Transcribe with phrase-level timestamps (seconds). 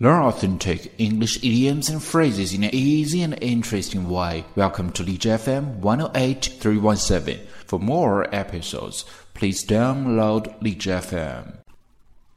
[0.00, 4.44] Learn authentic English idioms and phrases in an easy and interesting way.
[4.54, 7.38] Welcome to Lij FM 108.317.
[7.66, 11.62] For more episodes, please download Lij FM.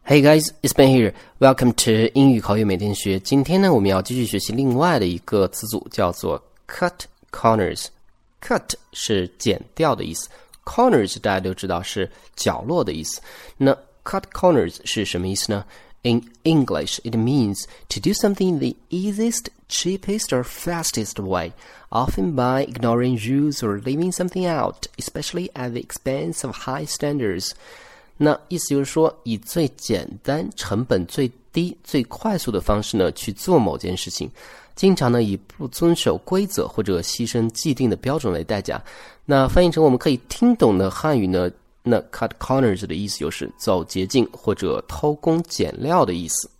[0.03, 1.13] Hey guys, it's Ben here.
[1.39, 3.19] Welcome to 英语口语每天学。
[3.19, 10.29] 今天呢，我们要继续学习另外的一个词组，叫做 cut corners。cut 是剪掉的意思，
[10.63, 13.21] corners 大家都知道是角落的意思。
[13.57, 15.65] 那 cut corners 是什么意思呢
[16.04, 21.52] ？In English, it means to do something the easiest, cheapest, or fastest way,
[21.88, 27.52] often by ignoring rules or leaving something out, especially at the expense of high standards.
[28.18, 34.30] 那意思就是说，以最简单、成本最低、最快速的方式呢去做某件事情，
[34.76, 38.80] 经常呢以不遵守规则或者牺牲既定的标准为代价。
[39.24, 41.50] 那翻译成我们可以听懂的汉语呢？
[41.84, 46.50] 那 cut corners 的意思就是走捷径或者偷工减料的意思。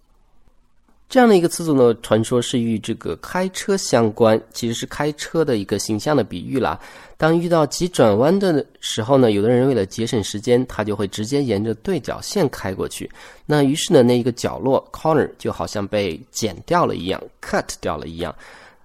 [1.09, 6.81] 这样的一个词组呢，传说是与这个开车相关，其实是开车的一个形象的比喻啦。
[7.17, 13.09] 当遇到急转弯的时候呢，有的人为了节省时间，他就会直接沿着对角线开过去。
[13.47, 18.35] 那于是呢，那一个角落 corner 就好像被剪掉了一样，cut 掉了一样。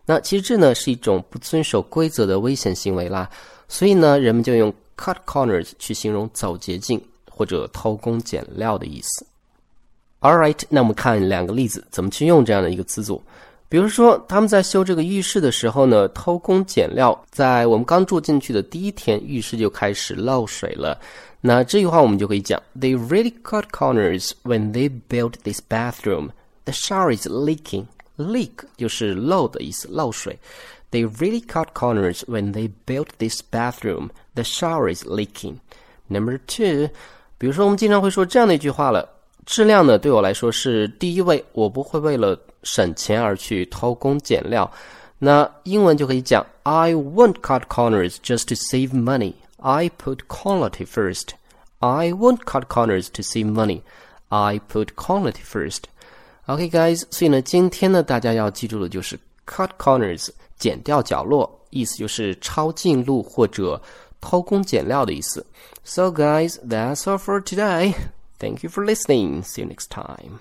[0.06, 3.30] 那其实这呢是一种不遵守规则的危险行为啦。
[3.67, 9.25] 所以呢，人们就用 cut corners 去形容走捷径或者偷工减料的意思。
[10.19, 13.23] All right，那我们看两个例子，怎么去用这样的一个词组。
[13.70, 21.00] 比如说，他们在修这个浴室的时候呢，偷工减料，在我们刚住进去的第一天，浴室就开始漏水了。
[21.39, 26.31] 那这句话我们就可以讲：They really cut corners when they built this bathroom.
[26.66, 27.86] The shower is leaking.
[28.17, 30.38] Leak 就是漏的意思，漏水。
[30.91, 34.11] They really cut corners when they built this bathroom.
[34.34, 35.59] The shower is leaking.
[36.09, 36.91] Number two，
[37.39, 39.09] 比如说我们经常会说这样的一句话了：
[39.47, 44.70] 质量呢对我来说是第一位，我不会为了省钱而去偷工减料。
[45.19, 49.34] 那英文就可以讲：I won't cut corners just to save money.
[49.59, 51.30] I put quality first.
[51.79, 53.83] I won't cut corners to save money.
[54.29, 55.85] I put quality first.
[56.47, 63.80] OK, guys，所以呢，今天呢，大家要记住的就是 cut corners，剪掉角落，意思就是抄近路或者
[64.20, 65.45] 偷工减料的意思。
[65.85, 67.95] So, guys, that's all for today.
[68.39, 69.42] Thank you for listening.
[69.42, 70.41] See you next time.